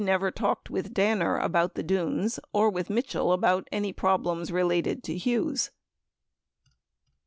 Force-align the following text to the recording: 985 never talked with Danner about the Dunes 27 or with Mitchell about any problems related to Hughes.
985 0.03 0.13
never 0.17 0.31
talked 0.31 0.69
with 0.71 0.93
Danner 0.95 1.37
about 1.37 1.75
the 1.75 1.83
Dunes 1.83 2.37
27 2.41 2.41
or 2.53 2.69
with 2.71 2.89
Mitchell 2.89 3.31
about 3.33 3.67
any 3.71 3.93
problems 3.93 4.51
related 4.51 5.03
to 5.03 5.15
Hughes. 5.15 5.69